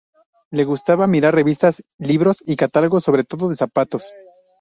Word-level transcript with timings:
Le 0.49 0.63
gustaba 0.63 1.05
mirar 1.05 1.35
revistas, 1.35 1.83
libros 1.99 2.41
y 2.47 2.55
catálogos, 2.55 3.03
sobre 3.03 3.23
todo 3.23 3.49
de 3.49 3.55
zapatos. 3.55 4.11